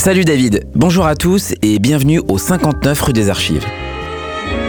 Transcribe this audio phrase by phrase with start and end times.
[0.00, 3.66] Salut David, bonjour à tous et bienvenue au 59 rue des Archives.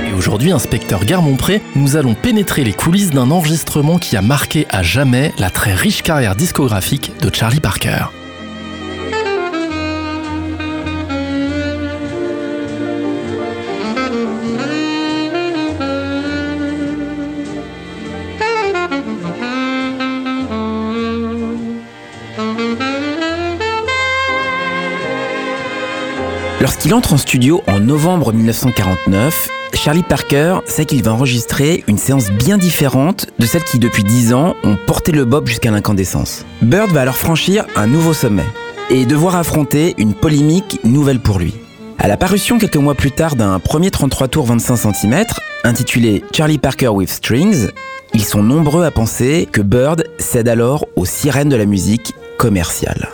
[0.06, 4.84] Et aujourd'hui, inspecteur Guermont-Pré, nous allons pénétrer les coulisses d'un enregistrement qui a marqué à
[4.84, 8.08] jamais la très riche carrière discographique de Charlie Parker.
[26.62, 32.30] Lorsqu'il entre en studio en novembre 1949, Charlie Parker sait qu'il va enregistrer une séance
[32.30, 36.46] bien différente de celle qui depuis 10 ans ont porté le bob jusqu'à l'incandescence.
[36.62, 38.46] Bird va alors franchir un nouveau sommet
[38.92, 41.56] et devoir affronter une polémique nouvelle pour lui.
[41.98, 45.26] À la parution quelques mois plus tard d'un premier 33 tours 25 cm,
[45.64, 47.70] intitulé Charlie Parker with Strings,
[48.14, 53.10] ils sont nombreux à penser que Bird cède alors aux sirènes de la musique commerciale.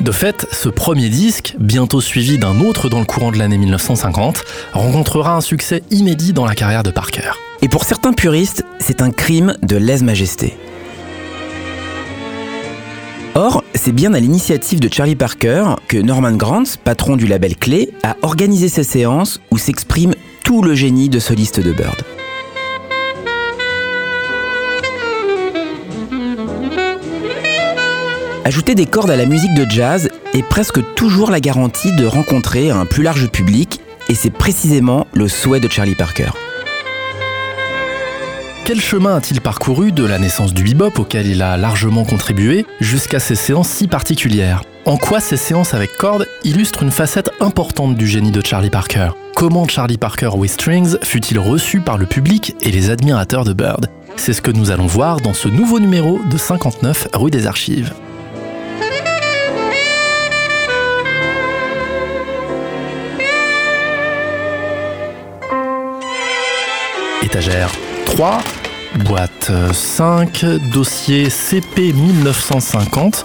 [0.00, 4.44] De fait, ce premier disque, bientôt suivi d'un autre dans le courant de l'année 1950,
[4.74, 7.32] rencontrera un succès inédit dans la carrière de Parker.
[7.62, 10.54] Et pour certains puristes, c'est un crime de lèse-majesté.
[13.34, 17.90] Or, c'est bien à l'initiative de Charlie Parker que Norman Granz, patron du label Clé,
[18.02, 22.02] a organisé ces séances où s'exprime tout le génie de soliste de Bird.
[28.46, 32.70] Ajouter des cordes à la musique de jazz est presque toujours la garantie de rencontrer
[32.70, 36.28] un plus large public, et c'est précisément le souhait de Charlie Parker.
[38.64, 43.18] Quel chemin a-t-il parcouru de la naissance du bebop auquel il a largement contribué jusqu'à
[43.18, 44.62] ces séances si particulières?
[44.84, 49.08] En quoi ces séances avec cordes illustrent une facette importante du génie de Charlie Parker?
[49.34, 53.90] Comment Charlie Parker with Strings fut-il reçu par le public et les admirateurs de Bird?
[54.14, 57.92] C'est ce que nous allons voir dans ce nouveau numéro de 59 rue des Archives.
[67.22, 67.70] Étagère
[68.06, 68.38] 3,
[69.04, 73.24] boîte 5, dossier CP 1950,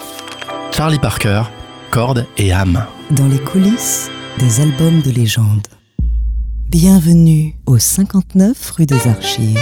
[0.71, 1.43] Charlie Parker,
[1.91, 2.85] cordes et âme.
[3.11, 4.09] Dans les coulisses
[4.39, 5.67] des albums de légende.
[6.69, 9.59] Bienvenue au 59 rue des Archives.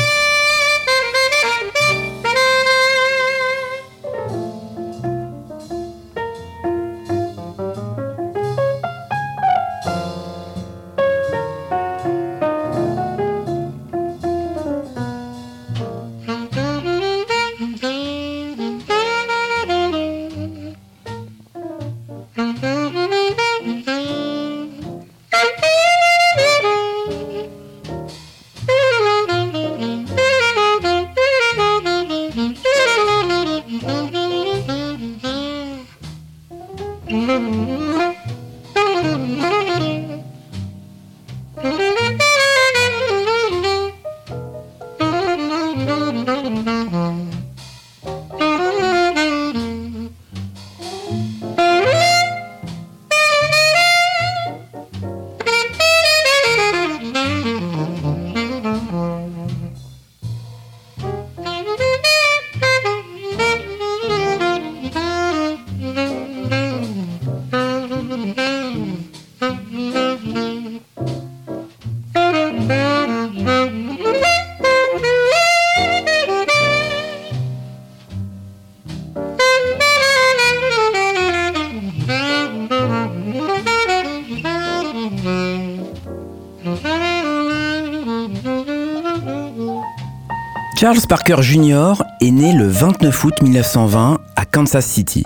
[90.79, 91.95] Charles Parker Jr.
[92.21, 95.25] est né le 29 août 1920 à Kansas City.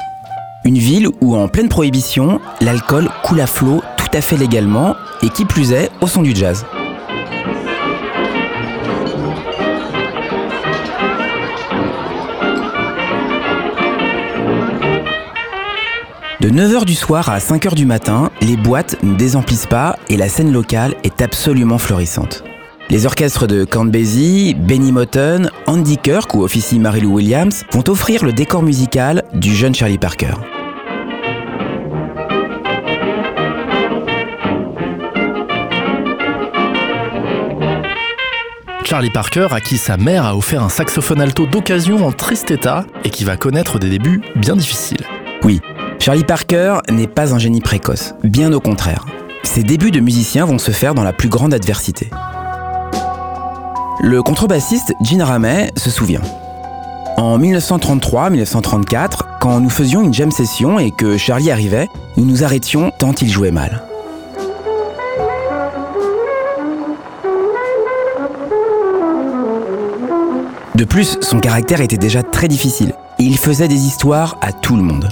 [0.66, 5.30] Une ville où, en pleine prohibition, l'alcool coule à flot tout à fait légalement et
[5.30, 6.66] qui plus est au son du jazz.
[16.42, 20.30] De 9h du soir à 5h du matin, les boîtes ne désemplissent pas et la
[20.30, 22.44] scène locale est absolument florissante.
[22.90, 28.34] Les orchestres de Count Benny Moten, Andy Kirk ou officie Mary-Lou Williams vont offrir le
[28.34, 30.34] décor musical du jeune Charlie Parker.
[38.86, 42.86] Charlie Parker à qui sa mère a offert un saxophone alto d'occasion en triste état
[43.04, 45.04] et qui va connaître des débuts bien difficiles.
[45.42, 45.62] Oui,
[46.00, 49.06] Charlie Parker n'est pas un génie précoce, bien au contraire.
[49.42, 52.10] Ses débuts de musicien vont se faire dans la plus grande adversité.
[54.04, 56.22] Le contrebassiste Gene Ramey se souvient.
[57.18, 62.92] En 1933-1934, quand nous faisions une jam session et que Charlie arrivait, nous nous arrêtions
[63.00, 63.82] tant il jouait mal.
[70.76, 74.84] De plus, son caractère était déjà très difficile il faisait des histoires à tout le
[74.84, 75.10] monde.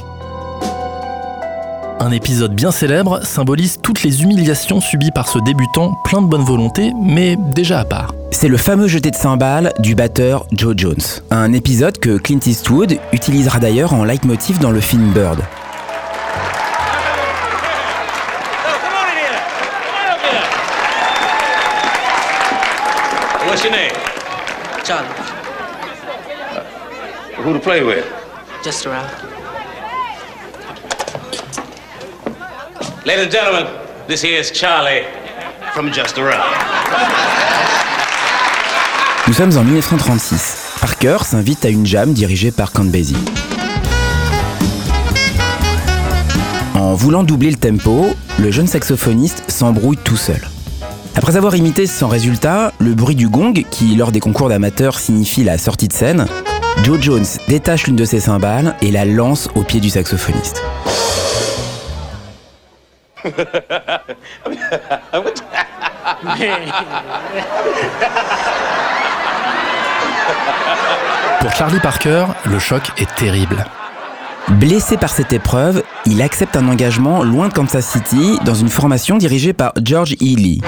[2.03, 6.41] Un épisode bien célèbre symbolise toutes les humiliations subies par ce débutant plein de bonne
[6.43, 8.15] volonté, mais déjà à part.
[8.31, 10.95] C'est le fameux jeté de cymbales du batteur Joe Jones.
[11.29, 15.37] Un épisode que Clint Eastwood utilisera d'ailleurs en leitmotiv dans le film Bird.
[23.45, 23.91] What's your name?
[24.83, 25.07] Charlie,
[27.43, 28.05] Who to play with?
[28.63, 29.09] just around.
[33.03, 33.65] Ladies and gentlemen,
[34.07, 35.01] this here is Charlie
[35.73, 36.43] from Just Around.
[39.27, 40.75] Nous sommes en 1936.
[40.79, 43.17] Parker s'invite à une jam dirigée par Count Basie.
[46.75, 48.05] En voulant doubler le tempo,
[48.37, 50.41] le jeune saxophoniste s'embrouille tout seul.
[51.15, 55.43] Après avoir imité sans résultat le bruit du gong qui, lors des concours d'amateurs, signifie
[55.43, 56.27] la sortie de scène,
[56.83, 60.61] Joe Jones détache l'une de ses cymbales et la lance au pied du saxophoniste.
[71.39, 73.65] Pour Charlie Parker, le choc est terrible.
[74.49, 79.17] Blessé par cette épreuve, il accepte un engagement loin de Kansas City dans une formation
[79.17, 80.35] dirigée par George E.
[80.35, 80.61] Lee.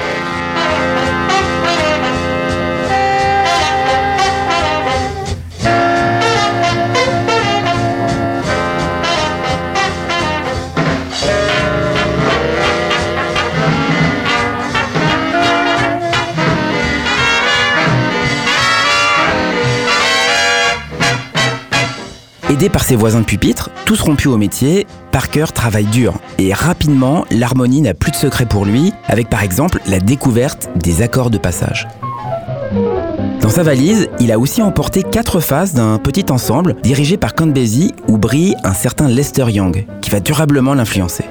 [22.72, 27.82] Par ses voisins de pupitre, tous rompus au métier, Parker travaille dur et rapidement, l'harmonie
[27.82, 31.88] n'a plus de secret pour lui, avec par exemple la découverte des accords de passage.
[33.42, 37.48] Dans sa valise, il a aussi emporté quatre faces d'un petit ensemble dirigé par Count
[37.48, 41.26] Basie où brille un certain Lester Young, qui va durablement l'influencer.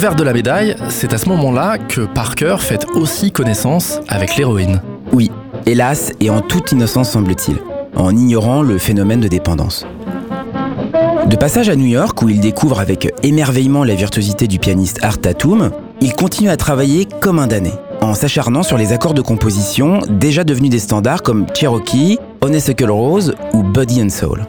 [0.00, 4.80] Revers de la médaille, c'est à ce moment-là que Parker fait aussi connaissance avec l'héroïne.
[5.12, 5.30] Oui,
[5.66, 7.58] hélas et en toute innocence semble-t-il,
[7.94, 9.86] en ignorant le phénomène de dépendance.
[11.26, 15.18] De passage à New York, où il découvre avec émerveillement la virtuosité du pianiste Art
[15.18, 15.70] Tatum,
[16.00, 20.44] il continue à travailler comme un damné, en s'acharnant sur les accords de composition déjà
[20.44, 24.46] devenus des standards comme Cherokee, Honeysuckle Rose ou Body and Soul.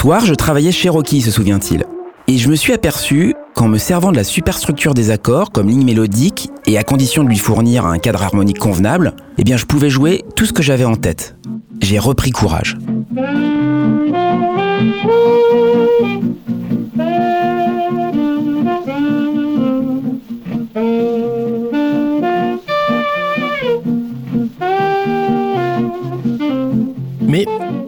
[0.00, 1.84] Soir, je travaillais chez Rocky, se souvient-il.
[2.26, 5.84] Et je me suis aperçu qu'en me servant de la superstructure des accords comme ligne
[5.84, 9.90] mélodique et à condition de lui fournir un cadre harmonique convenable, eh bien je pouvais
[9.90, 11.36] jouer tout ce que j'avais en tête.
[11.82, 12.78] J'ai repris courage.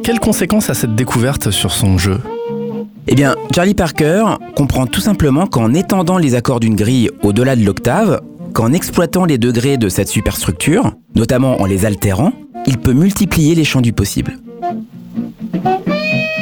[0.02, 2.20] Quelles conséquences a cette découverte sur son jeu?
[3.06, 4.24] Eh bien, Charlie Parker
[4.56, 8.20] comprend tout simplement qu'en étendant les accords d'une grille au-delà de l'octave,
[8.52, 12.32] qu'en exploitant les degrés de cette superstructure, notamment en les altérant,
[12.66, 14.38] il peut multiplier les champs du possible.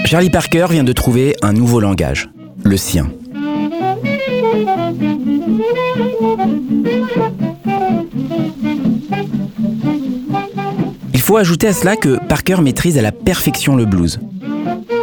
[0.05, 2.31] Charlie Parker vient de trouver un nouveau langage,
[2.64, 3.11] le sien.
[11.30, 14.18] Faut ajouter à cela que Parker maîtrise à la perfection le blues.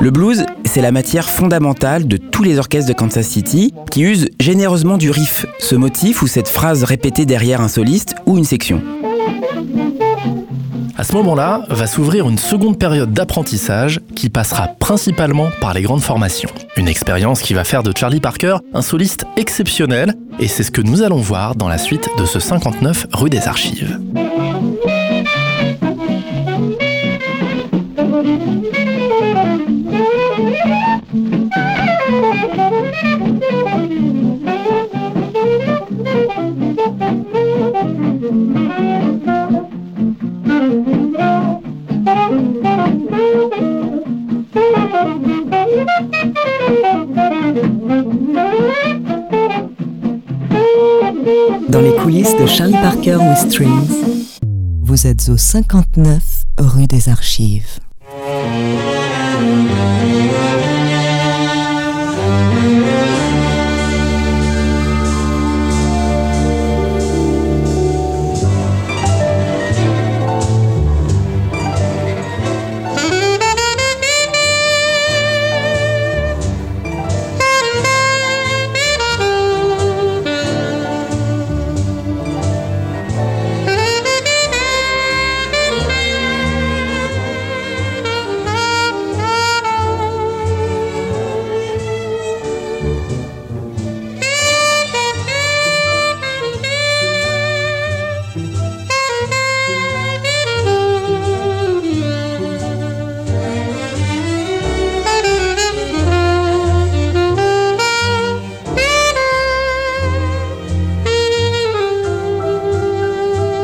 [0.01, 4.27] Le blues, c'est la matière fondamentale de tous les orchestres de Kansas City qui usent
[4.37, 8.81] généreusement du riff, ce motif ou cette phrase répétée derrière un soliste ou une section.
[10.97, 16.01] À ce moment-là, va s'ouvrir une seconde période d'apprentissage qui passera principalement par les grandes
[16.01, 16.49] formations.
[16.75, 20.81] Une expérience qui va faire de Charlie Parker un soliste exceptionnel, et c'est ce que
[20.81, 23.97] nous allons voir dans la suite de ce 59 rue des Archives.
[51.69, 53.89] Dans les coulisses de Charlie Parker with Strings,
[54.81, 57.79] vous êtes au 59 rue des Archives.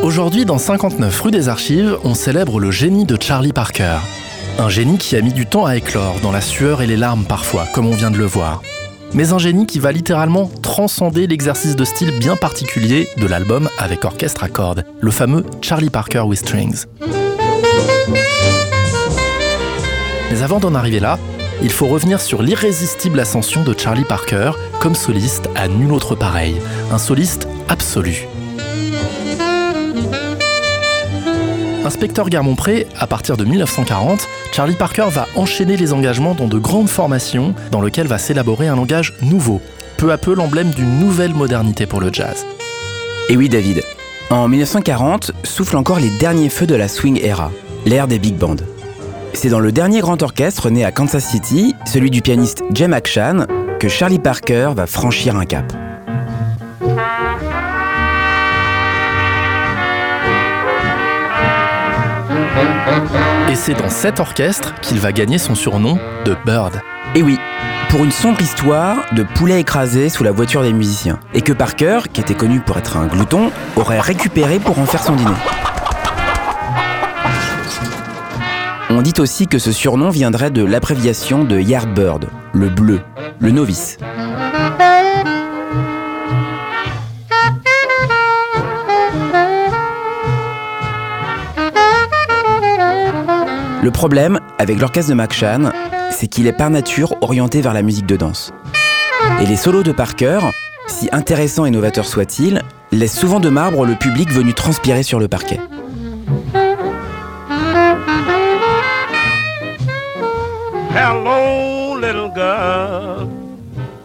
[0.04, 4.00] Aujourd'hui, dans 59 rue des Archives, on célèbre le génie de Charlie Parker.
[4.60, 7.24] Un génie qui a mis du temps à éclore, dans la sueur et les larmes
[7.24, 8.62] parfois, comme on vient de le voir.
[9.14, 14.04] Mais un génie qui va littéralement transcender l'exercice de style bien particulier de l'album avec
[14.04, 16.84] orchestre à cordes, le fameux Charlie Parker with Strings.
[20.32, 21.18] Mais avant d'en arriver là,
[21.62, 26.56] il faut revenir sur l'irrésistible ascension de Charlie Parker comme soliste à nul autre pareil,
[26.92, 28.28] un soliste absolu.
[31.86, 36.88] Inspecteur Garmont-Pré, à partir de 1940, Charlie Parker va enchaîner les engagements dans de grandes
[36.88, 39.62] formations dans lesquelles va s'élaborer un langage nouveau,
[39.98, 42.46] peu à peu l'emblème d'une nouvelle modernité pour le jazz.
[43.28, 43.84] Et oui David,
[44.30, 47.52] en 1940 soufflent encore les derniers feux de la swing era,
[47.86, 48.56] l'ère des big bands.
[49.34, 53.46] C'est dans le dernier grand orchestre né à Kansas City, celui du pianiste Jay McShann,
[53.80, 55.74] que Charlie Parker va franchir un cap.
[63.50, 66.82] Et c'est dans cet orchestre qu'il va gagner son surnom de Bird.
[67.16, 67.38] Et oui,
[67.90, 72.00] pour une sombre histoire de poulet écrasé sous la voiture des musiciens, et que Parker,
[72.12, 75.30] qui était connu pour être un glouton, aurait récupéré pour en faire son dîner.
[78.90, 83.02] On dit aussi que ce surnom viendrait de l'abréviation de Yardbird, le bleu,
[83.40, 83.98] le novice.
[93.84, 95.74] Le problème avec l'orchestre de McShann,
[96.10, 98.54] c'est qu'il est par nature orienté vers la musique de danse.
[99.42, 100.40] Et les solos de Parker,
[100.88, 102.62] si intéressants et novateurs soient-ils,
[102.94, 105.60] laissent souvent de marbre le public venu transpirer sur le parquet.
[110.96, 113.33] Hello, little girl.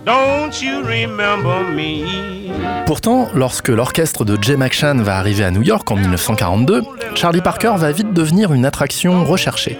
[0.08, 2.06] Don't you remember me?
[2.86, 6.82] Pourtant, lorsque l'orchestre de Jay McShann va arriver à New York en 1942,
[7.14, 9.78] Charlie Parker va vite devenir une attraction recherchée.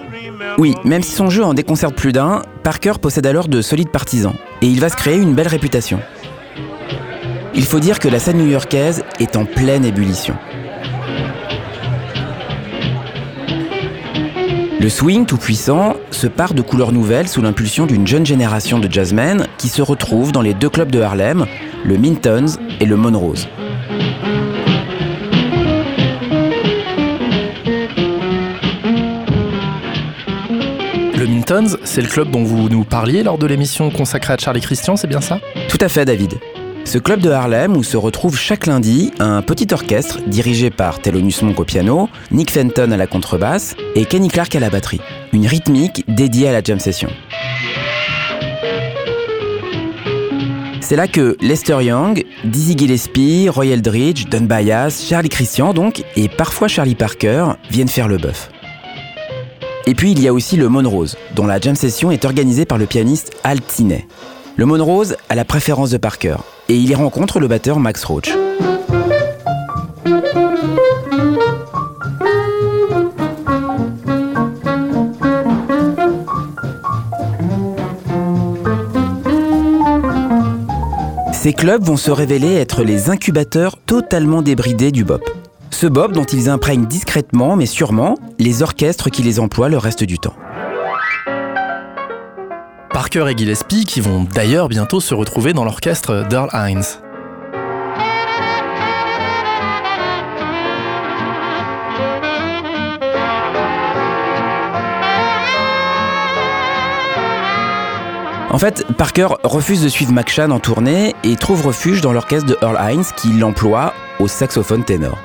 [0.59, 4.35] Oui, même si son jeu en déconcerte plus d'un, Parker possède alors de solides partisans,
[4.61, 5.99] et il va se créer une belle réputation.
[7.55, 10.37] Il faut dire que la scène new-yorkaise est en pleine ébullition.
[14.81, 19.49] Le swing tout-puissant se part de couleurs nouvelles sous l'impulsion d'une jeune génération de jazzmen
[19.59, 21.47] qui se retrouvent dans les deux clubs de Harlem,
[21.85, 22.47] le Mintons
[22.79, 23.49] et le Monrose.
[31.17, 34.61] Le Mintons, c'est le club dont vous nous parliez lors de l'émission consacrée à Charlie
[34.61, 35.41] Christian, c'est bien ça?
[35.69, 36.35] Tout à fait, David.
[36.89, 41.43] Ce club de Harlem où se retrouve chaque lundi un petit orchestre dirigé par Thelonious
[41.45, 45.03] Monk au piano, Nick Fenton à la contrebasse et Kenny Clark à la batterie.
[45.35, 47.11] Une rythmique dédiée à la jam session.
[50.81, 56.31] C'est là que Lester Young, Dizzy Gillespie, Roy Eldridge, Don Byas, Charlie Christian donc, et
[56.31, 58.51] parfois Charlie Parker viennent faire le bœuf.
[59.85, 62.79] Et puis il y a aussi le Monrose, dont la jam session est organisée par
[62.79, 64.07] le pianiste Al Tinney.
[64.57, 66.37] Le Monrose a la préférence de Parker,
[66.69, 68.33] et il y rencontre le batteur Max Roach.
[81.33, 85.23] Ces clubs vont se révéler être les incubateurs totalement débridés du bop.
[85.71, 90.05] Ce bop dont ils imprègnent discrètement mais sûrement les orchestres qui les emploient le reste
[90.05, 90.35] du temps.
[92.99, 96.83] Parker et Gillespie qui vont d'ailleurs bientôt se retrouver dans l'orchestre d'Earl Hines.
[108.51, 112.59] En fait, Parker refuse de suivre McShann en tournée et trouve refuge dans l'orchestre de
[112.63, 115.17] Earl Hines qui l'emploie au saxophone ténor.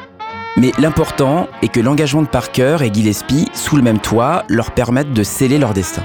[0.57, 5.13] Mais l'important est que l'engagement de Parker et Gillespie sous le même toit leur permettent
[5.13, 6.03] de sceller leur destin.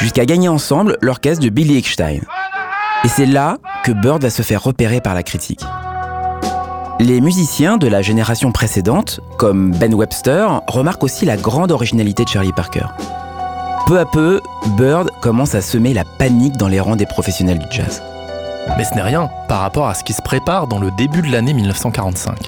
[0.00, 2.20] Jusqu'à gagner ensemble l'orchestre de Billy Eckstein.
[3.04, 5.60] Et c'est là que Bird va se faire repérer par la critique.
[7.00, 12.30] Les musiciens de la génération précédente, comme Ben Webster, remarquent aussi la grande originalité de
[12.30, 12.86] Charlie Parker.
[13.86, 14.40] Peu à peu,
[14.78, 18.02] Bird commence à semer la panique dans les rangs des professionnels du jazz.
[18.78, 21.30] Mais ce n'est rien par rapport à ce qui se prépare dans le début de
[21.30, 22.38] l'année 1945.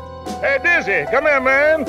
[0.42, 1.84] Hey, Dizzy, come here, man.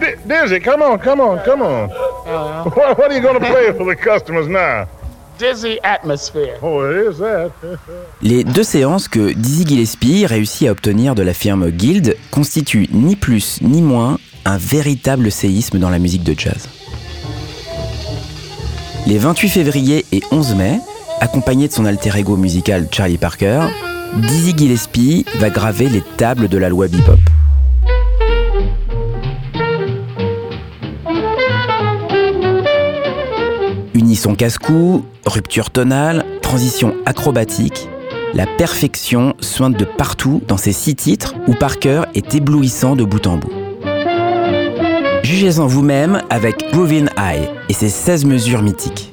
[0.00, 1.88] D- Dizzy, come on, come on, come on.
[1.88, 4.86] What, what are you going to play for the customers now?
[5.38, 6.58] Dizzy atmosphere.
[6.62, 7.50] Oh, it is that.
[8.22, 13.16] Les deux séances que Dizzy Gillespie réussit à obtenir de la firme Guild constituent ni
[13.16, 16.68] plus ni moins un véritable séisme dans la musique de jazz.
[19.06, 20.80] Les 28 février et 11 mai,
[21.20, 23.60] accompagné de son alter ego musical Charlie Parker,
[24.16, 27.18] Dizzy Gillespie va graver les tables de la loi bebop.
[34.18, 37.88] Unisson casse-cou, rupture tonale, transition acrobatique,
[38.34, 43.24] la perfection sointe de partout dans ces six titres où Parker est éblouissant de bout
[43.28, 43.52] en bout.
[45.22, 49.12] Jugez-en vous-même avec Groovin' Eye et ses 16 mesures mythiques.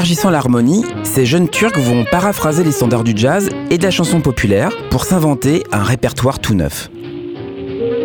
[0.00, 4.22] Élargissant l'harmonie, ces jeunes Turcs vont paraphraser les standards du jazz et de la chanson
[4.22, 6.90] populaire pour s'inventer un répertoire tout neuf.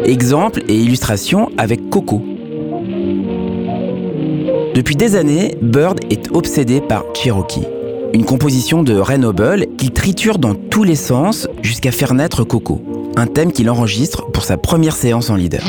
[0.04, 2.22] Exemple et illustration avec Coco.
[4.76, 7.66] Depuis des années, Bird est obsédé par Cherokee,
[8.14, 12.82] une composition de Ray Noble qu'il triture dans tous les sens jusqu'à faire naître Coco,
[13.16, 15.64] un thème qu'il enregistre pour sa première séance en leader.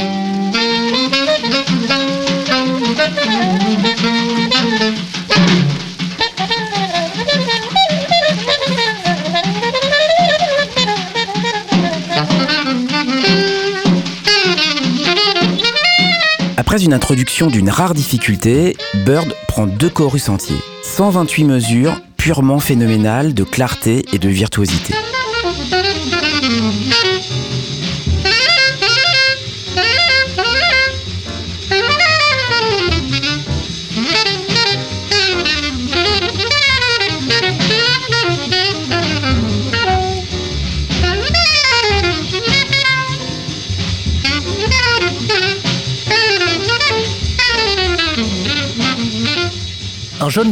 [16.76, 23.32] Après une introduction d'une rare difficulté, Bird prend deux chorus entiers, 128 mesures purement phénoménales
[23.32, 24.92] de clarté et de virtuosité.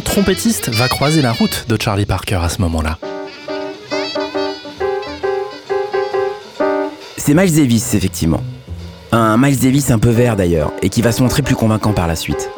[0.02, 2.98] Trompettiste va croiser la route de Charlie Parker à ce moment-là.
[7.16, 8.42] C'est Miles Davis, effectivement.
[9.12, 12.06] Un Miles Davis un peu vert d'ailleurs, et qui va se montrer plus convaincant par
[12.06, 12.50] la suite.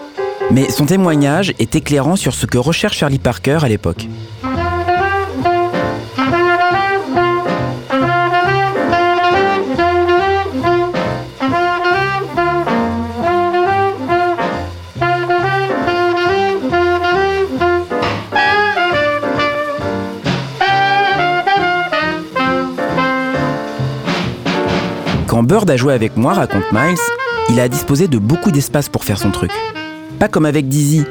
[0.51, 4.07] Mais son témoignage est éclairant sur ce que recherche Charlie Parker à l'époque.
[25.47, 26.99] Bird a joué avec moi, raconte Miles,
[27.51, 29.53] il a disposé de beaucoup d'espace pour faire son truc.
[30.19, 31.05] Pas comme avec Dizzy.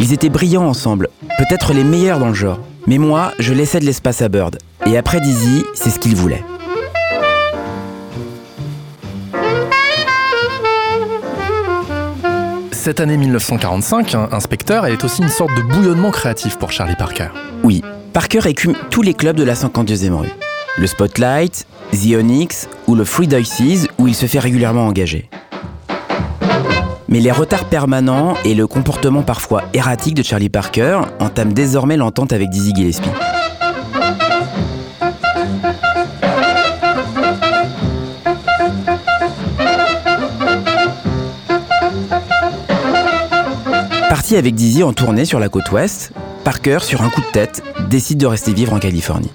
[0.00, 2.58] Ils étaient brillants ensemble, peut-être les meilleurs dans le genre.
[2.88, 4.58] Mais moi, je laissais de l'espace à Bird.
[4.86, 6.42] Et après Dizzy, c'est ce qu'il voulait.
[12.72, 17.28] Cette année 1945, un inspecteur est aussi une sorte de bouillonnement créatif pour Charlie Parker.
[17.62, 22.94] Oui, Parker écume tous les clubs de la 52e rue le Spotlight, The Onyx ou
[22.94, 25.28] le Free Dices où il se fait régulièrement engager.
[27.08, 32.32] Mais les retards permanents et le comportement parfois erratique de Charlie Parker entament désormais l'entente
[32.32, 33.10] avec Dizzy Gillespie.
[44.08, 46.12] Parti avec Dizzy en tournée sur la côte ouest,
[46.44, 49.30] Parker, sur un coup de tête, décide de rester vivre en Californie.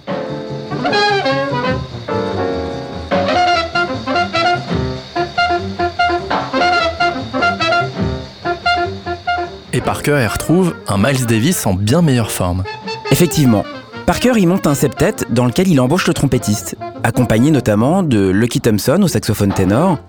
[9.86, 12.64] Parker y retrouve un Miles Davis en bien meilleure forme.
[13.12, 13.64] Effectivement,
[14.08, 18.62] Parker y monte un septet dans lequel il embauche le trompettiste, accompagné notamment de Lucky
[18.62, 20.00] Thompson au saxophone ténor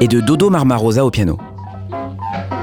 [0.00, 1.36] et de Dodo Marmarosa au piano.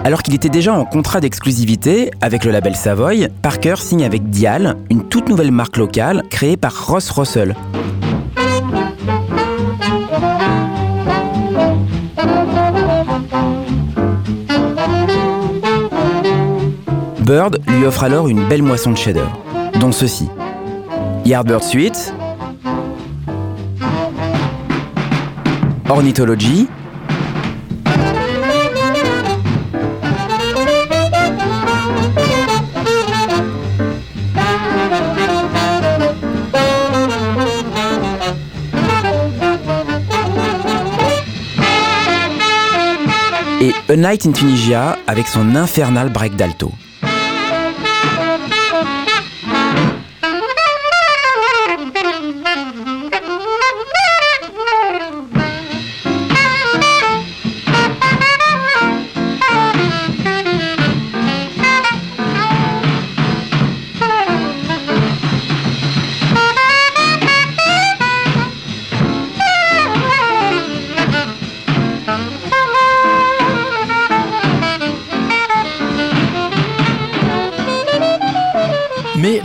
[0.06, 4.78] Alors qu'il était déjà en contrat d'exclusivité avec le label Savoy, Parker signe avec Dial,
[4.90, 7.54] une toute nouvelle marque locale créée par Ross Russell.
[17.32, 19.40] Bird lui offre alors une belle moisson de chefs-d'œuvre,
[19.80, 20.28] dont ceux-ci.
[21.24, 22.14] Yardbird Suite,
[25.88, 26.68] Ornithology,
[43.62, 46.74] et A Night in Tunisia avec son infernal break d'alto.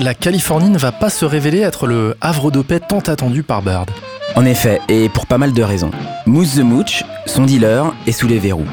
[0.06, 3.90] La Californie ne va pas se révéler être le havre de tant attendu par Bird.
[4.36, 5.90] En effet, et pour pas mal de raisons.
[6.26, 8.68] Moose the Mooch, son dealer, est sous les verrous.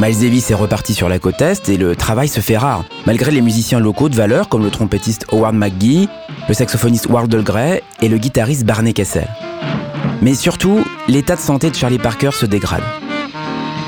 [0.00, 3.30] Miles Davis est reparti sur la côte Est et le travail se fait rare, malgré
[3.30, 6.08] les musiciens locaux de valeur comme le trompettiste Howard McGee,
[6.48, 9.28] le saxophoniste Wardle Gray et le guitariste Barney Kessel.
[10.22, 12.84] Mais surtout, l'état de santé de Charlie Parker se dégrade.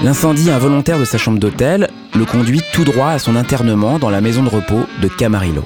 [0.04, 4.20] L'incendie involontaire de sa chambre d'hôtel le conduit tout droit à son internement dans la
[4.20, 5.64] maison de repos de Camarillo.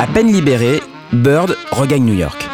[0.00, 0.80] À peine libéré,
[1.12, 2.48] Bird regagne New York.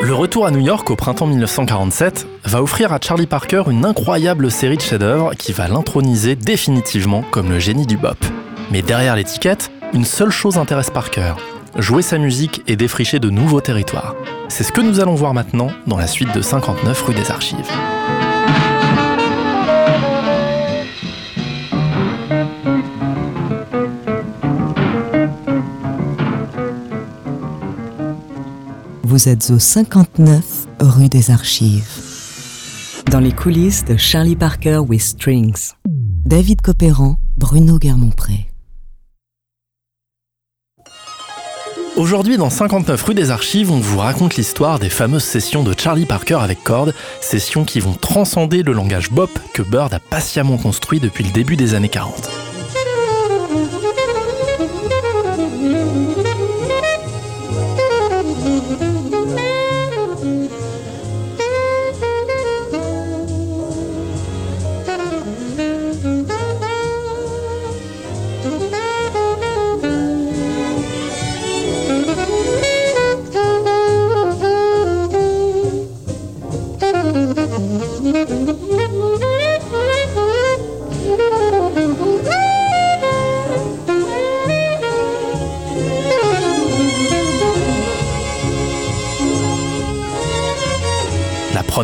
[0.00, 4.48] Le retour à New York au printemps 1947 va offrir à Charlie Parker une incroyable
[4.52, 8.24] série de chefs-d'œuvre qui va l'introniser définitivement comme le génie du bop.
[8.70, 11.34] Mais derrière l'étiquette, une seule chose intéresse Parker
[11.76, 14.14] jouer sa musique et défricher de nouveaux territoires.
[14.48, 17.72] C'est ce que nous allons voir maintenant dans la suite de 59 rue des Archives.
[29.14, 30.42] Vous êtes au 59
[30.80, 31.88] rue des Archives.
[33.12, 35.74] Dans les coulisses de Charlie Parker with Strings.
[36.26, 38.48] David Copéran, Bruno Guermont-Pré.
[41.94, 46.06] Aujourd'hui, dans 59 rue des Archives, on vous raconte l'histoire des fameuses sessions de Charlie
[46.06, 50.98] Parker avec cordes, sessions qui vont transcender le langage bop que Bird a patiemment construit
[50.98, 52.43] depuis le début des années 40.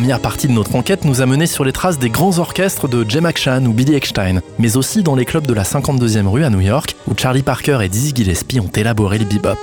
[0.01, 3.05] Première partie de notre enquête nous a mené sur les traces des grands orchestres de
[3.07, 6.49] Jim Action ou Billy Eckstein, mais aussi dans les clubs de la 52e rue à
[6.49, 9.59] New York, où Charlie Parker et Dizzy Gillespie ont élaboré le bebop.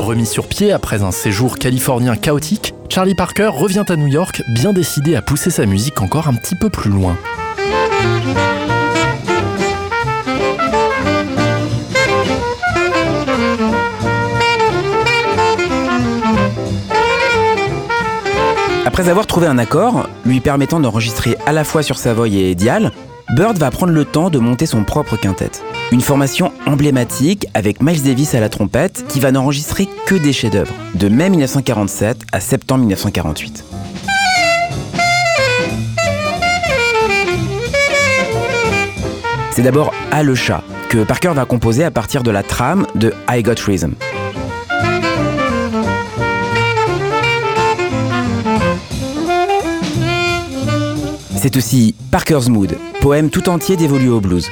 [0.00, 4.72] Remis sur pied après un séjour californien chaotique, Charlie Parker revient à New York bien
[4.72, 7.16] décidé à pousser sa musique encore un petit peu plus loin.
[18.98, 22.90] Après avoir trouvé un accord, lui permettant d'enregistrer à la fois sur Savoy et Dial,
[23.30, 25.52] Bird va prendre le temps de monter son propre quintet.
[25.92, 30.74] Une formation emblématique avec Miles Davis à la trompette qui va n'enregistrer que des chefs-d'œuvre,
[30.96, 33.64] de mai 1947 à septembre 1948.
[39.52, 43.14] C'est d'abord À le chat, que Parker va composer à partir de la trame de
[43.30, 43.94] I Got Rhythm.
[51.40, 54.50] C'est aussi Parker's Mood, poème tout entier dévolu au blues.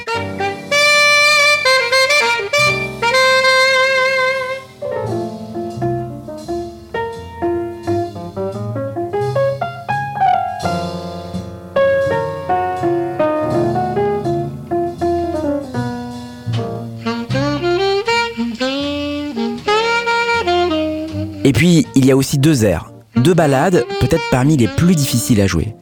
[21.43, 25.41] Et puis, il y a aussi deux airs, deux ballades, peut-être parmi les plus difficiles
[25.41, 25.75] à jouer.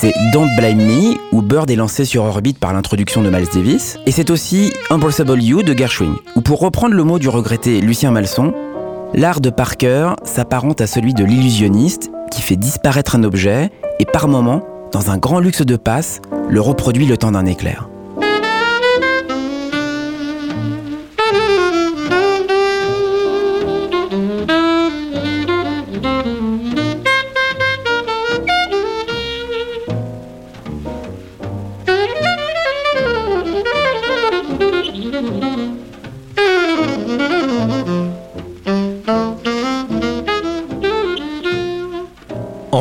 [0.00, 3.98] C'est Don't Blame Me, où Bird est lancé sur orbite par l'introduction de Miles Davis,
[4.06, 8.10] et c'est aussi Unbreakable You de Gershwin, où pour reprendre le mot du regretté Lucien
[8.10, 8.54] Malson,
[9.12, 14.26] l'art de Parker s'apparente à celui de l'illusionniste qui fait disparaître un objet et par
[14.26, 17.90] moments, dans un grand luxe de passe, le reproduit le temps d'un éclair.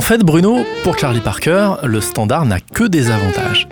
[0.10, 3.68] Fait, Bruno, pour Charlie Parker, le standard n'a que des avantages.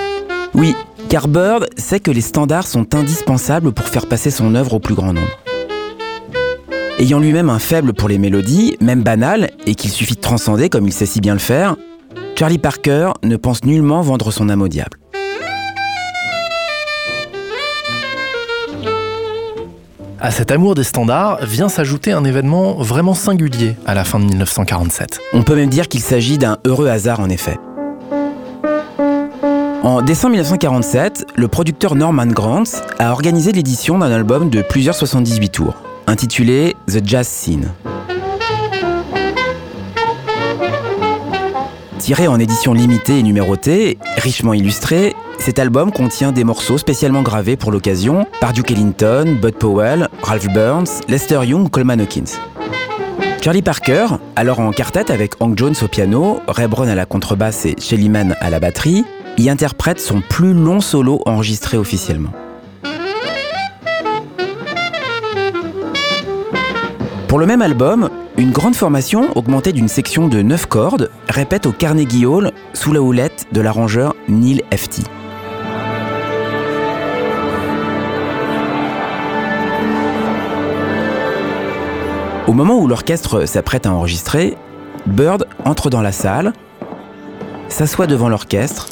[0.54, 0.76] Oui,
[1.10, 4.94] car Bird sait que les standards sont indispensables pour faire passer son œuvre au plus
[4.94, 5.36] grand nombre.
[7.00, 10.86] Ayant lui-même un faible pour les mélodies, même banales, et qu'il suffit de transcender comme
[10.86, 11.76] il sait si bien le faire,
[12.38, 15.00] Charlie Parker ne pense nullement vendre son âme au diable.
[20.20, 24.26] À cet amour des standards vient s'ajouter un événement vraiment singulier à la fin de
[24.26, 25.20] 1947.
[25.34, 27.60] On peut même dire qu'il s'agit d'un heureux hasard en effet.
[29.84, 35.50] En décembre 1947, le producteur Norman Granz a organisé l'édition d'un album de plusieurs 78
[35.50, 35.76] tours,
[36.08, 37.72] intitulé The Jazz Scene.
[42.00, 47.58] Tiré en édition limitée et numérotée, richement illustré, cet album contient des morceaux spécialement gravés
[47.58, 52.40] pour l'occasion par Duke Ellington, Bud Powell, Ralph Burns, Lester Young, Coleman Hawkins.
[53.42, 57.66] Charlie Parker, alors en quartet avec Hank Jones au piano, Ray Brown à la contrebasse
[57.66, 59.04] et Shelly Manne à la batterie,
[59.38, 62.32] y interprète son plus long solo enregistré officiellement.
[67.28, 71.72] Pour le même album, une grande formation augmentée d'une section de 9 cordes répète au
[71.72, 75.04] Carnegie Hall sous la houlette de l'arrangeur Neil Hefti.
[82.46, 84.56] Au moment où l'orchestre s'apprête à enregistrer,
[85.08, 86.54] Bird entre dans la salle,
[87.70, 88.88] s'assoit devant l'orchestre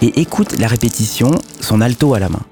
[0.00, 2.42] et écoute la répétition, son alto à la main.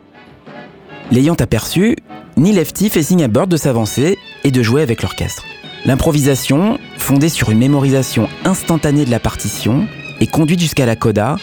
[1.11, 1.97] L'ayant aperçu,
[2.37, 5.45] Neil Lefty fait signe à Bird de s'avancer et de jouer avec l'orchestre.
[5.85, 9.87] L'improvisation, fondée sur une mémorisation instantanée de la partition,
[10.21, 11.37] est conduite jusqu'à la coda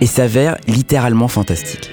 [0.00, 1.90] et s'avère littéralement fantastique.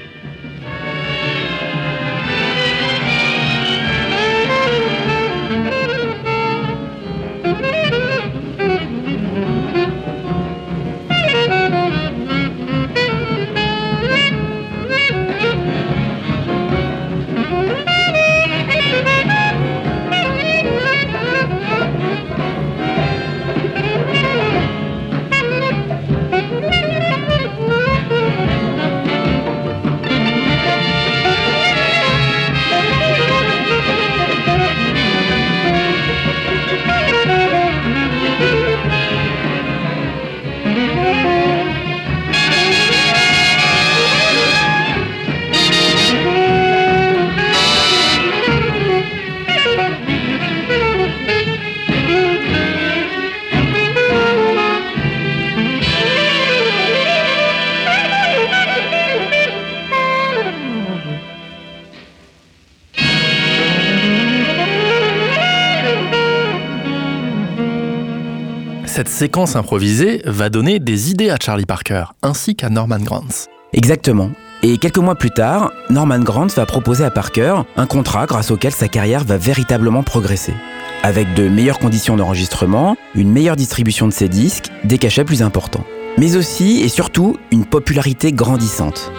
[69.17, 73.47] Séquence improvisée va donner des idées à Charlie Parker, ainsi qu'à Norman Granz.
[73.73, 74.30] Exactement.
[74.62, 78.71] Et quelques mois plus tard, Norman Granz va proposer à Parker un contrat grâce auquel
[78.71, 80.53] sa carrière va véritablement progresser.
[81.01, 85.86] Avec de meilleures conditions d'enregistrement, une meilleure distribution de ses disques, des cachets plus importants.
[86.19, 89.12] Mais aussi et surtout une popularité grandissante.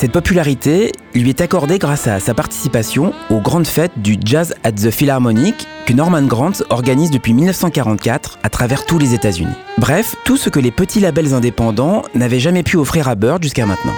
[0.00, 4.72] Cette popularité lui est accordée grâce à sa participation aux grandes fêtes du Jazz at
[4.72, 9.52] the Philharmonic que Norman Granz organise depuis 1944 à travers tous les États-Unis.
[9.76, 13.66] Bref, tout ce que les petits labels indépendants n'avaient jamais pu offrir à Bird jusqu'à
[13.66, 13.92] maintenant.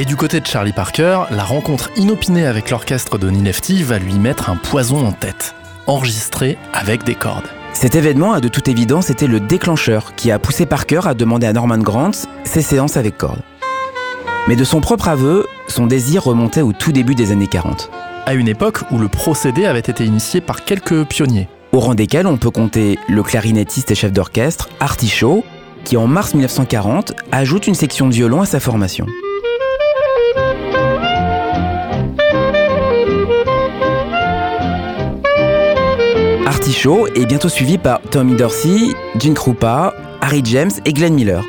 [0.00, 4.14] Et du côté de Charlie Parker, la rencontre inopinée avec l'orchestre de Lefty va lui
[4.14, 5.54] mettre un poison en tête,
[5.86, 7.44] enregistré avec des cordes.
[7.74, 11.46] Cet événement a de toute évidence été le déclencheur qui a poussé Parker à demander
[11.46, 12.12] à Norman Grant
[12.44, 13.42] ses séances avec cordes.
[14.48, 17.90] Mais de son propre aveu, son désir remontait au tout début des années 40.
[18.24, 21.50] À une époque où le procédé avait été initié par quelques pionniers.
[21.72, 25.44] Au rang desquels on peut compter le clarinettiste et chef d'orchestre Artie Shaw,
[25.84, 29.06] qui en mars 1940 ajoute une section de violon à sa formation.
[36.72, 41.44] Shaw est bientôt suivi par Tommy Dorsey, Gene Krupa, Harry James et Glenn Miller.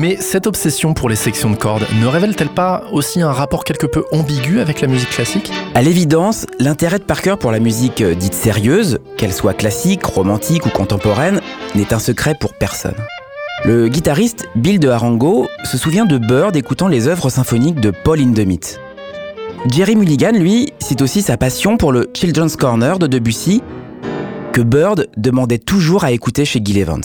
[0.00, 3.84] Mais cette obsession pour les sections de cordes ne révèle-t-elle pas aussi un rapport quelque
[3.84, 5.52] peu ambigu avec la musique classique?
[5.74, 10.64] À l'évidence, l'intérêt de Parker pour la musique euh, dite sérieuse, qu'elle soit classique, romantique
[10.64, 11.42] ou contemporaine,
[11.74, 12.94] n'est un secret pour personne.
[13.66, 18.20] Le guitariste Bill de Harango se souvient de Bird écoutant les œuvres symphoniques de Paul
[18.20, 18.80] Hindemith.
[19.70, 23.62] Jerry Mulligan, lui, cite aussi sa passion pour le Children's Corner de Debussy,
[24.54, 27.02] que Bird demandait toujours à écouter chez Gil Evans.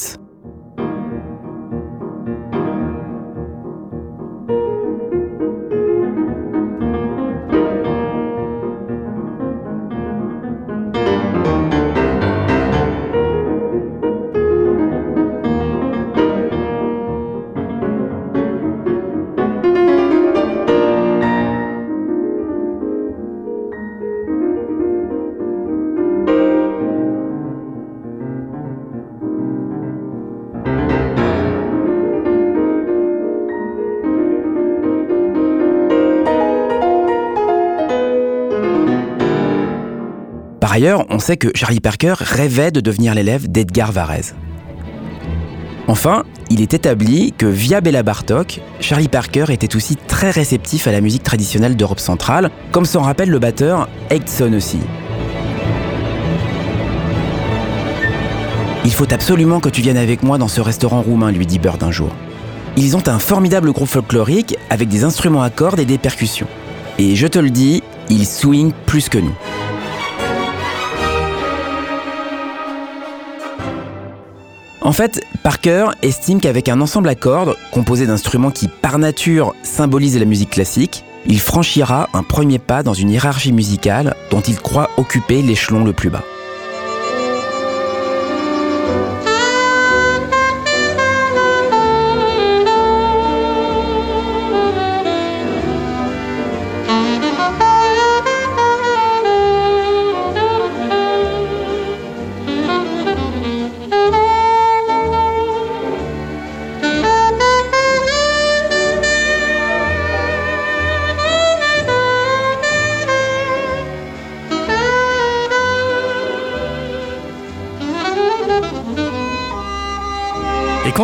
[40.76, 44.36] Ailleurs, on sait que Charlie Parker rêvait de devenir l'élève d'Edgar Varese.
[45.88, 50.92] Enfin, il est établi que via Bella Bartok, Charlie Parker était aussi très réceptif à
[50.92, 54.80] la musique traditionnelle d'Europe centrale, comme s'en rappelle le batteur Egson aussi.
[58.84, 61.82] Il faut absolument que tu viennes avec moi dans ce restaurant roumain, lui dit Bird
[61.84, 62.10] un jour.
[62.76, 66.48] Ils ont un formidable groupe folklorique avec des instruments à cordes et des percussions.
[66.98, 69.36] Et je te le dis, ils swing plus que nous.
[74.86, 80.20] En fait, Parker estime qu'avec un ensemble à cordes, composé d'instruments qui par nature symbolisent
[80.20, 84.92] la musique classique, il franchira un premier pas dans une hiérarchie musicale dont il croit
[84.98, 86.24] occuper l'échelon le plus bas.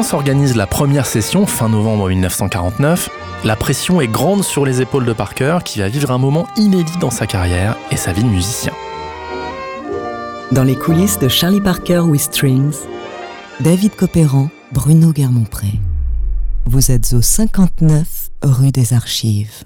[0.02, 3.08] Quand s'organise la première session, fin novembre 1949,
[3.44, 6.98] la pression est grande sur les épaules de Parker qui va vivre un moment inédit
[7.00, 8.74] dans sa carrière et sa vie de musicien.
[10.52, 12.78] Dans les coulisses de Charlie Parker with Strings,
[13.60, 15.80] David Copéran, Bruno Guermont-Pré.
[16.66, 19.66] Vous êtes au 59 rue des Archives.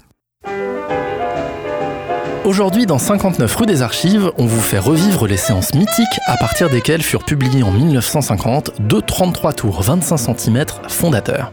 [2.46, 6.70] Aujourd'hui, dans 59 rue des Archives, on vous fait revivre les séances mythiques à partir
[6.70, 11.52] desquelles furent publiés en 1950 deux 33 tours 25 cm fondateurs.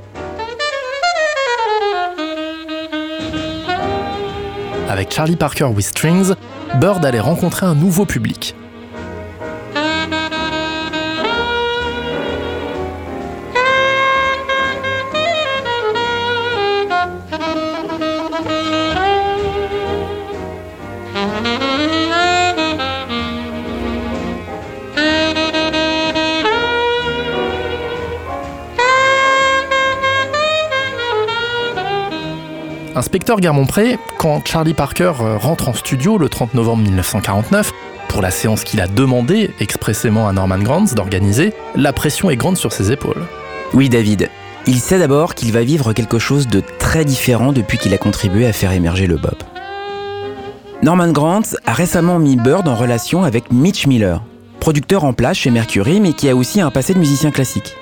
[4.88, 6.36] Avec Charlie Parker with Strings,
[6.80, 8.56] Bird allait rencontrer un nouveau public.
[33.04, 37.74] Inspecteur Guermont-Pré, quand Charlie Parker euh, rentre en studio le 30 novembre 1949,
[38.08, 42.56] pour la séance qu'il a demandé expressément à Norman Granz d'organiser, la pression est grande
[42.56, 43.22] sur ses épaules.
[43.74, 44.30] Oui David,
[44.68, 48.48] il sait d'abord qu'il va vivre quelque chose de très différent depuis qu'il a contribué
[48.48, 49.44] à faire émerger le bop.
[50.82, 54.24] Norman Granz a récemment mis Bird en relation avec Mitch Miller,
[54.62, 57.76] producteur en place chez Mercury mais qui a aussi un passé de musicien classique.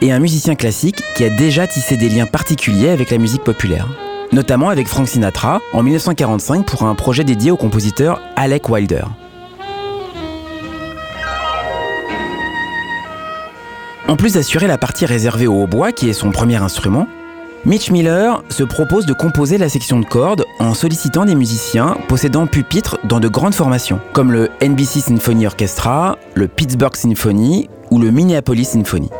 [0.00, 3.86] Et un musicien classique qui a déjà tissé des liens particuliers avec la musique populaire.
[4.32, 9.04] Notamment avec Frank Sinatra en 1945 pour un projet dédié au compositeur Alec Wilder.
[14.08, 17.06] En plus d'assurer la partie réservée au hautbois, qui est son premier instrument,
[17.64, 22.48] Mitch Miller se propose de composer la section de cordes en sollicitant des musiciens possédant
[22.48, 28.10] pupitres dans de grandes formations, comme le NBC Symphony Orchestra, le Pittsburgh Symphony ou le
[28.10, 29.10] Minneapolis Symphony.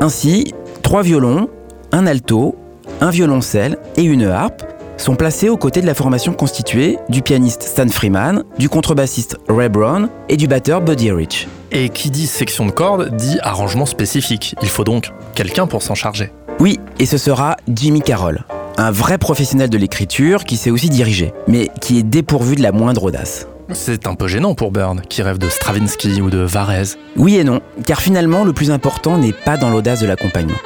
[0.00, 1.50] Ainsi, trois violons,
[1.90, 2.54] un alto,
[3.00, 4.62] un violoncelle et une harpe
[4.96, 9.68] sont placés aux côtés de la formation constituée du pianiste Stan Freeman, du contrebassiste Ray
[9.68, 11.46] Brown et du batteur Buddy Rich.
[11.70, 14.56] Et qui dit section de cordes dit arrangement spécifique.
[14.62, 16.32] Il faut donc quelqu'un pour s'en charger.
[16.58, 18.40] Oui, et ce sera Jimmy Carroll,
[18.76, 22.72] un vrai professionnel de l'écriture qui sait aussi diriger, mais qui est dépourvu de la
[22.72, 23.46] moindre audace.
[23.72, 26.98] C'est un peu gênant pour Byrne, qui rêve de Stravinsky ou de Varese.
[27.16, 30.56] Oui et non, car finalement le plus important n'est pas dans l'audace de l'accompagnement.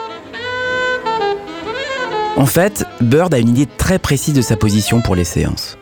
[2.37, 5.77] En fait, Bird a une idée très précise de sa position pour les séances.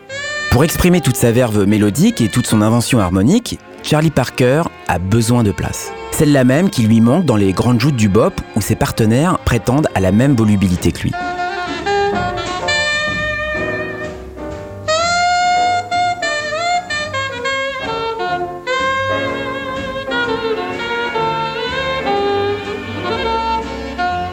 [0.50, 5.44] Pour exprimer toute sa verve mélodique et toute son invention harmonique, Charlie Parker a besoin
[5.44, 5.92] de place.
[6.10, 9.86] Celle-là même qui lui manque dans les grandes joutes du bop où ses partenaires prétendent
[9.94, 11.12] à la même volubilité que lui.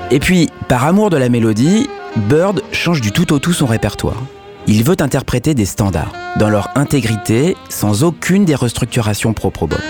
[0.10, 1.88] Et puis, par amour de la mélodie,
[2.18, 4.22] Bird change du tout au tout son répertoire.
[4.66, 9.82] Il veut interpréter des standards, dans leur intégrité, sans aucune des restructurations propres au bop.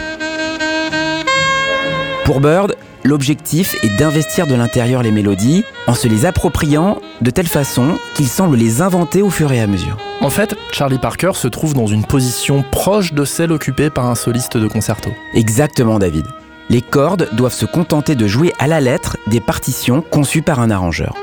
[2.26, 2.76] Pour Bird,
[3.06, 8.28] l'objectif est d'investir de l'intérieur les mélodies en se les appropriant de telle façon qu'il
[8.28, 9.98] semble les inventer au fur et à mesure.
[10.20, 14.16] En fait, Charlie Parker se trouve dans une position proche de celle occupée par un
[14.16, 15.12] soliste de concerto.
[15.34, 16.26] Exactement, David.
[16.70, 20.70] Les cordes doivent se contenter de jouer à la lettre des partitions conçues par un
[20.70, 21.16] arrangeur.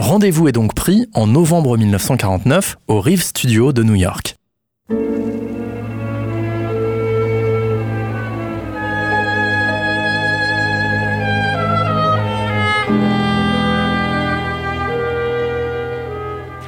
[0.00, 4.34] Rendez-vous est donc pris en novembre 1949 au Rive Studio de New York.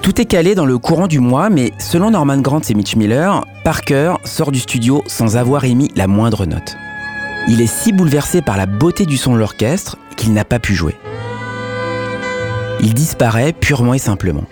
[0.02, 3.46] Tout est calé dans le courant du mois, mais selon Norman Grant et Mitch Miller,
[3.64, 6.76] Parker sort du studio sans avoir émis la moindre note.
[7.48, 10.74] Il est si bouleversé par la beauté du son de l'orchestre qu'il n'a pas pu
[10.74, 10.96] jouer.
[12.84, 14.42] Il disparaît purement et simplement.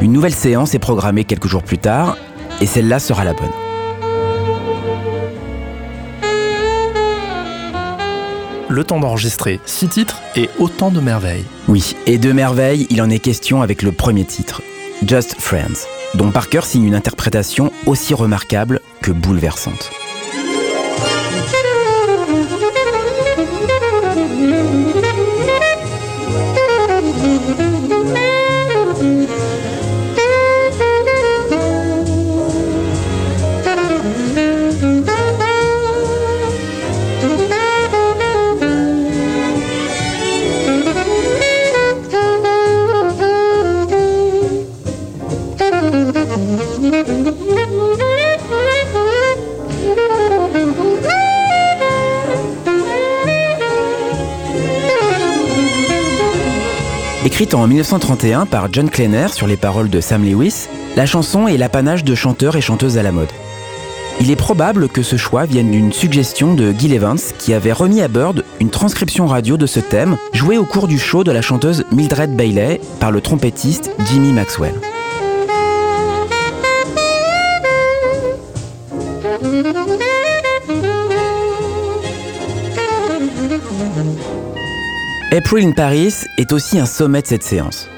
[0.00, 2.16] Une nouvelle séance est programmée quelques jours plus tard,
[2.62, 3.50] et celle-là sera la bonne.
[8.70, 11.44] Le temps d'enregistrer six titres et autant de merveilles.
[11.68, 14.62] Oui, et de merveilles, il en est question avec le premier titre,
[15.06, 19.90] Just Friends, dont Parker signe une interprétation aussi remarquable que bouleversante.
[57.36, 61.58] Écrite en 1931 par John Kleiner sur les paroles de Sam Lewis, la chanson est
[61.58, 63.28] l'apanage de chanteurs et chanteuses à la mode.
[64.22, 68.00] Il est probable que ce choix vienne d'une suggestion de Gil Evans qui avait remis
[68.00, 71.42] à Bird une transcription radio de ce thème joué au cours du show de la
[71.42, 74.72] chanteuse Mildred Bailey par le trompettiste Jimmy Maxwell.
[85.36, 87.90] April in Paris est aussi un sommet de cette séance.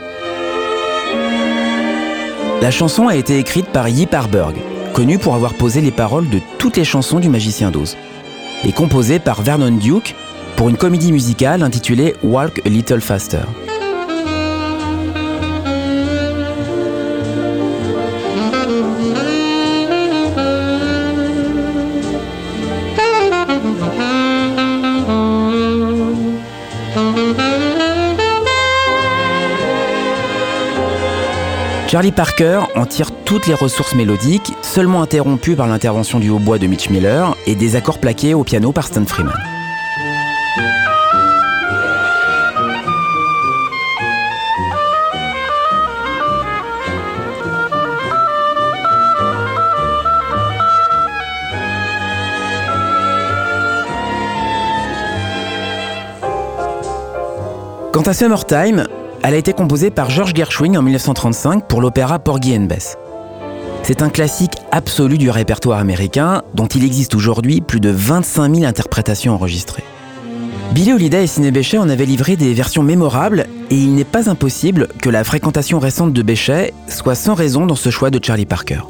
[2.61, 4.57] La chanson a été écrite par Yip Harburg,
[4.93, 7.97] connu pour avoir posé les paroles de toutes les chansons du Magicien d'Oz,
[8.65, 10.17] et composée par Vernon Duke
[10.57, 13.43] pour une comédie musicale intitulée Walk a Little Faster.
[31.91, 36.67] Charlie Parker en tire toutes les ressources mélodiques, seulement interrompues par l'intervention du hautbois de
[36.67, 39.33] Mitch Miller et des accords plaqués au piano par Stan Freeman.
[57.93, 58.87] Quant à Summertime,
[59.23, 62.97] elle a été composée par George Gershwin en 1935 pour l'opéra Porgy and Bess.
[63.83, 68.67] C'est un classique absolu du répertoire américain dont il existe aujourd'hui plus de 25 000
[68.67, 69.85] interprétations enregistrées.
[70.73, 74.29] Billy Holiday et Sidney Bechet en avaient livré des versions mémorables et il n'est pas
[74.29, 78.47] impossible que la fréquentation récente de Bechet soit sans raison dans ce choix de Charlie
[78.47, 78.81] Parker.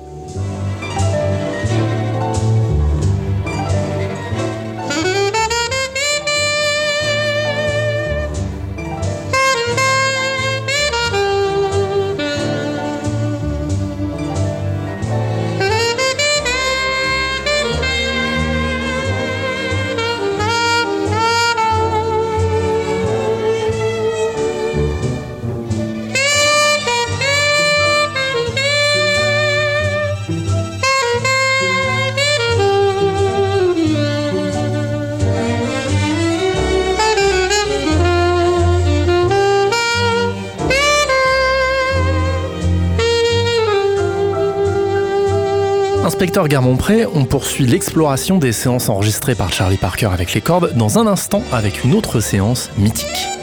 [46.47, 51.07] Garmont-Pré, on poursuit l'exploration des séances enregistrées par Charlie Parker avec les cordes dans un
[51.09, 53.38] instant avec une autre séance mythique.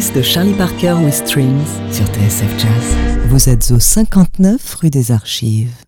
[0.00, 2.96] De Charlie Parker with Strings sur TSF Jazz.
[3.28, 5.79] Vous êtes au 59 rue des Archives.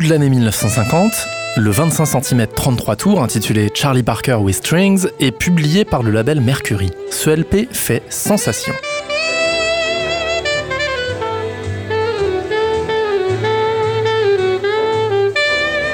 [0.00, 1.12] De l'année 1950,
[1.56, 6.40] le 25 cm 33 tours intitulé Charlie Parker with Strings est publié par le label
[6.40, 6.90] Mercury.
[7.10, 8.74] Ce LP fait sensation.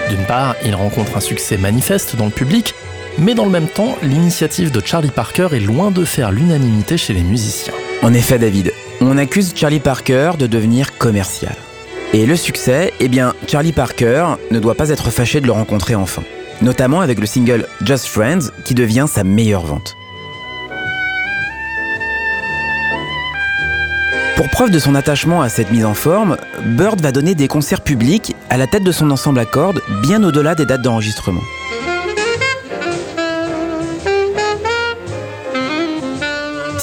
[0.09, 2.75] D'une part, il rencontre un succès manifeste dans le public,
[3.19, 7.13] mais dans le même temps, l'initiative de Charlie Parker est loin de faire l'unanimité chez
[7.13, 7.75] les musiciens.
[8.03, 11.55] En effet, David, on accuse Charlie Parker de devenir commercial.
[12.15, 15.95] Et le succès, eh bien, Charlie Parker ne doit pas être fâché de le rencontrer
[15.95, 16.23] enfin.
[16.61, 19.97] Notamment avec le single Just Friends qui devient sa meilleure vente.
[24.37, 27.81] Pour preuve de son attachement à cette mise en forme, Bird va donner des concerts
[27.81, 31.43] publics à la tête de son ensemble à cordes bien au-delà des dates d'enregistrement.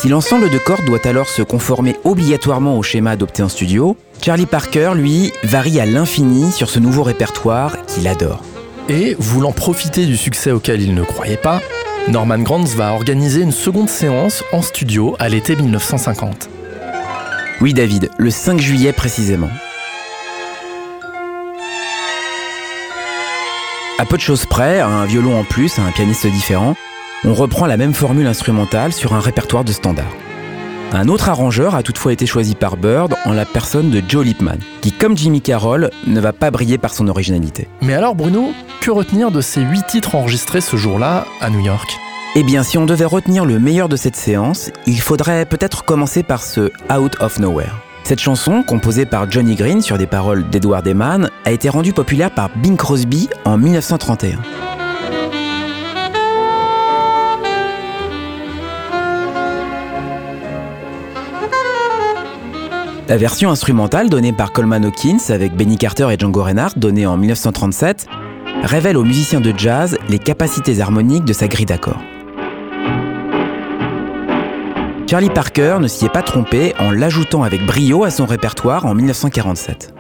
[0.01, 4.45] Si l'ensemble de cordes doit alors se conformer obligatoirement au schéma adopté en studio, Charlie
[4.45, 8.41] Parker, lui, varie à l'infini sur ce nouveau répertoire qu'il adore.
[8.87, 11.61] Et, voulant profiter du succès auquel il ne croyait pas,
[12.07, 16.49] Norman Granz va organiser une seconde séance en studio à l'été 1950.
[17.59, 19.49] Oui David, le 5 juillet précisément.
[23.97, 26.77] À peu de choses près, un violon en plus, un pianiste différent,
[27.25, 30.15] on reprend la même formule instrumentale sur un répertoire de standards.
[30.91, 34.57] Un autre arrangeur a toutefois été choisi par Bird en la personne de Joe Lipman,
[34.81, 37.67] qui, comme Jimmy Carroll, ne va pas briller par son originalité.
[37.81, 41.87] Mais alors Bruno, que retenir de ces huit titres enregistrés ce jour-là à New York?
[42.35, 46.23] Eh bien, si on devait retenir le meilleur de cette séance, il faudrait peut-être commencer
[46.23, 47.75] par ce Out of Nowhere.
[48.03, 52.31] Cette chanson, composée par Johnny Green sur des paroles d'Edward Eman, a été rendue populaire
[52.31, 54.39] par Bing Crosby en 1931.
[63.09, 67.17] La version instrumentale donnée par Coleman Hawkins avec Benny Carter et Django Reinhardt, donnée en
[67.17, 68.05] 1937,
[68.61, 72.03] révèle aux musiciens de jazz les capacités harmoniques de sa grille d'accords.
[75.09, 78.93] Charlie Parker ne s'y est pas trompé en l'ajoutant avec brio à son répertoire en
[78.93, 79.91] 1947.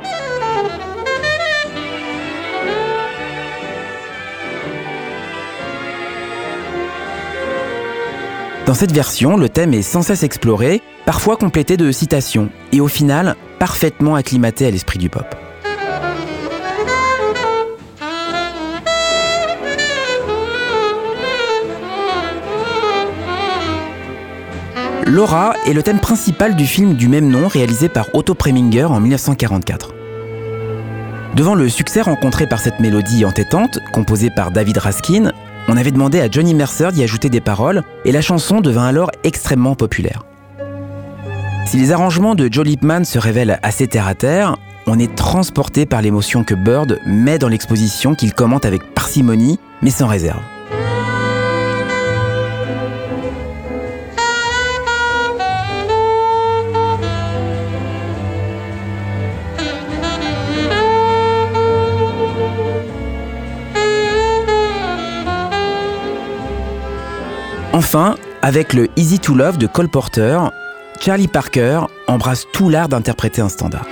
[8.69, 12.87] Dans cette version, le thème est sans cesse exploré, parfois complété de citations, et au
[12.87, 15.25] final, parfaitement acclimaté à l'esprit du pop.
[25.07, 28.99] Laura est le thème principal du film du même nom réalisé par Otto Preminger en
[28.99, 29.95] 1944.
[31.33, 35.31] Devant le succès rencontré par cette mélodie entêtante, composée par David Raskin,
[35.67, 39.11] on avait demandé à Johnny Mercer d'y ajouter des paroles et la chanson devint alors
[39.23, 40.23] extrêmement populaire.
[41.65, 44.57] Si les arrangements de Joe Lipman se révèlent assez terre à terre,
[44.87, 49.91] on est transporté par l'émotion que Bird met dans l'exposition qu'il commente avec parcimonie mais
[49.91, 50.41] sans réserve.
[67.79, 70.37] Enfin, avec le Easy to Love de Cole Porter,
[70.99, 73.85] Charlie Parker embrasse tout l'art d'interpréter un standard.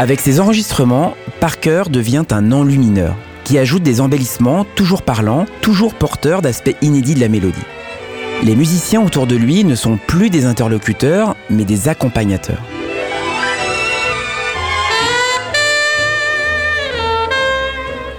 [0.00, 6.40] Avec ses enregistrements, Parker devient un enlumineur qui ajoute des embellissements toujours parlants, toujours porteurs
[6.40, 7.60] d'aspects inédits de la mélodie.
[8.42, 12.62] Les musiciens autour de lui ne sont plus des interlocuteurs, mais des accompagnateurs.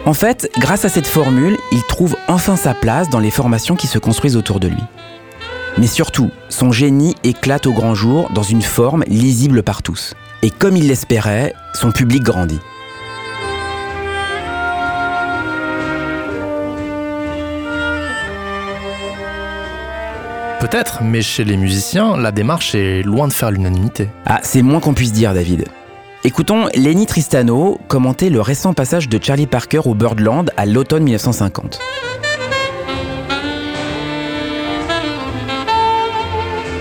[0.06, 3.88] En fait, grâce à cette formule, il trouve enfin sa place dans les formations qui
[3.88, 4.84] se construisent autour de lui.
[5.78, 10.14] Mais surtout, son génie éclate au grand jour dans une forme lisible par tous.
[10.44, 12.60] Et comme il l'espérait, son public grandit.
[20.60, 24.10] Peut-être, mais chez les musiciens, la démarche est loin de faire l'unanimité.
[24.26, 25.66] Ah, c'est moins qu'on puisse dire, David.
[26.24, 31.80] Écoutons Lenny Tristano commenter le récent passage de Charlie Parker au Birdland à l'automne 1950.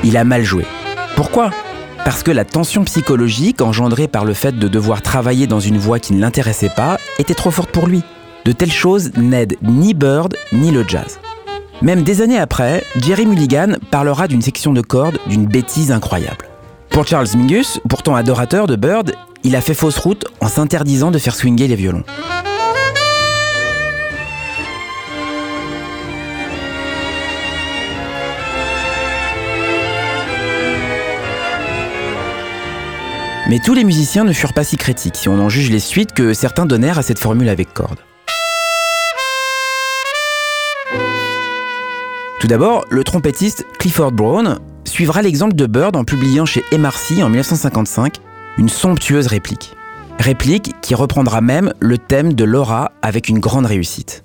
[0.03, 0.65] Il a mal joué.
[1.15, 1.51] Pourquoi?
[2.05, 5.99] Parce que la tension psychologique engendrée par le fait de devoir travailler dans une voie
[5.99, 8.03] qui ne l'intéressait pas était trop forte pour lui.
[8.47, 11.21] De telles choses n'aident ni Bird ni le jazz.
[11.83, 16.49] Même des années après, Jerry Mulligan parlera d'une section de cordes d'une bêtise incroyable.
[16.89, 21.19] Pour Charles Mingus, pourtant adorateur de Bird, il a fait fausse route en s'interdisant de
[21.19, 22.05] faire swinger les violons.
[33.51, 36.13] Mais tous les musiciens ne furent pas si critiques si on en juge les suites
[36.13, 37.99] que certains donnèrent à cette formule avec cordes.
[42.39, 47.29] Tout d'abord, le trompettiste Clifford Brown suivra l'exemple de Bird en publiant chez MRC en
[47.29, 48.19] 1955
[48.57, 49.75] une somptueuse réplique.
[50.21, 54.23] Réplique qui reprendra même le thème de Laura avec une grande réussite.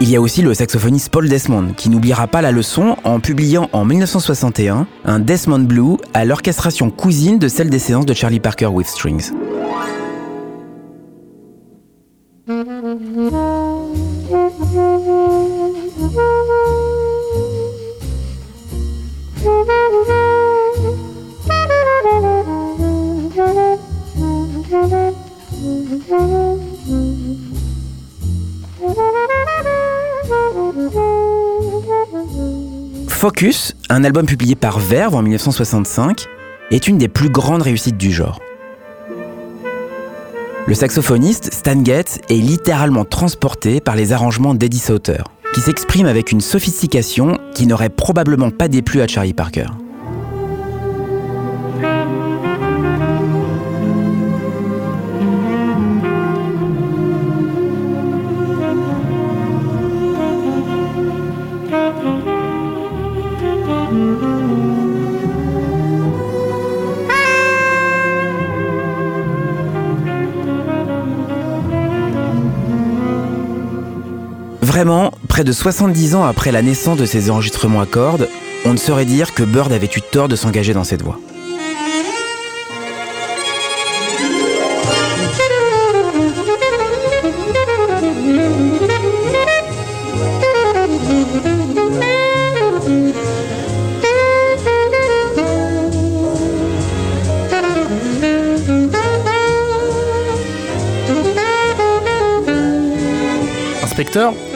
[0.00, 3.68] Il y a aussi le saxophoniste Paul Desmond, qui n'oubliera pas la leçon en publiant
[3.72, 8.66] en 1961 un Desmond Blue à l'orchestration cousine de celle des séances de Charlie Parker
[8.66, 9.32] with Strings.
[33.98, 36.26] Un album publié par Verve en 1965,
[36.70, 38.38] est une des plus grandes réussites du genre.
[40.68, 46.30] Le saxophoniste Stan Getz est littéralement transporté par les arrangements d'Eddie Sauter, qui s'exprime avec
[46.30, 49.66] une sophistication qui n'aurait probablement pas déplu à Charlie Parker.
[75.38, 78.28] Près de 70 ans après la naissance de ces enregistrements à cordes,
[78.64, 81.20] on ne saurait dire que Bird avait eu tort de s'engager dans cette voie.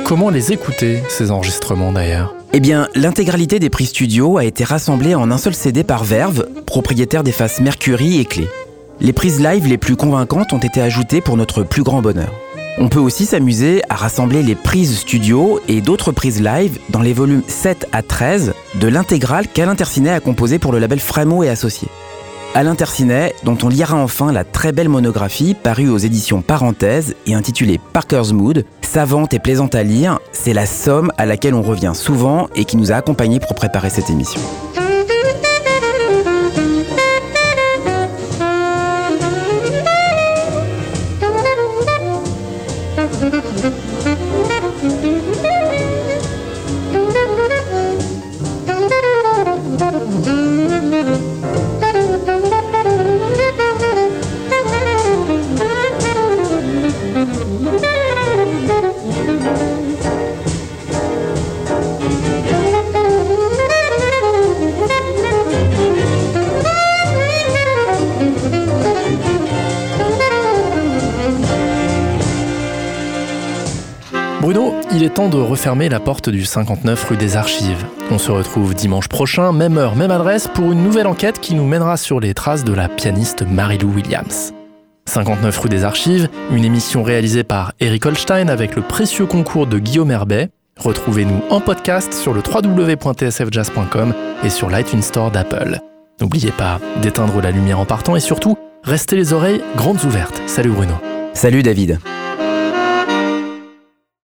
[0.04, 2.34] Comment les écouter, ces enregistrements d'ailleurs?
[2.52, 6.46] Eh bien, l'intégralité des prix studio a été rassemblée en un seul CD par Verve,
[6.66, 8.48] propriétaire des faces Mercury et Clé.
[9.00, 12.32] Les prises live les plus convaincantes ont été ajoutées pour notre plus grand bonheur.
[12.78, 17.12] On peut aussi s'amuser à rassembler les prises studio et d'autres prises live dans les
[17.12, 21.50] volumes 7 à 13 de l'intégrale qu'Alain Tercinet a composé pour le label Frémo et
[21.50, 21.88] Associés.
[22.54, 27.32] Alain Tercinet, dont on lira enfin la très belle monographie parue aux éditions Parenthèses et
[27.32, 31.92] intitulée Parker's Mood, savante et plaisante à lire, c'est la somme à laquelle on revient
[31.94, 34.40] souvent et qui nous a accompagnés pour préparer cette émission.
[75.12, 77.84] Temps de refermer la porte du 59 rue des Archives.
[78.10, 81.66] On se retrouve dimanche prochain, même heure, même adresse, pour une nouvelle enquête qui nous
[81.66, 84.54] mènera sur les traces de la pianiste Marilou Williams.
[85.06, 89.78] 59 rue des Archives, une émission réalisée par Eric Holstein avec le précieux concours de
[89.78, 90.48] Guillaume Herbet.
[90.78, 95.78] Retrouvez-nous en podcast sur le www.tsfjazz.com et sur l'iTunes Store d'Apple.
[96.20, 100.40] N'oubliez pas d'éteindre la lumière en partant et surtout, restez les oreilles grandes ouvertes.
[100.46, 100.94] Salut Bruno.
[101.34, 101.98] Salut David.